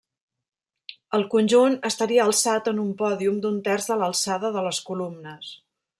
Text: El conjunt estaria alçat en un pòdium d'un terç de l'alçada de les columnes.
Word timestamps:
El 1.17 1.25
conjunt 1.33 1.75
estaria 1.91 2.25
alçat 2.25 2.69
en 2.73 2.81
un 2.87 2.89
pòdium 3.03 3.37
d'un 3.45 3.61
terç 3.69 3.91
de 3.93 3.99
l'alçada 4.03 4.55
de 4.57 4.65
les 4.71 4.81
columnes. 4.89 5.55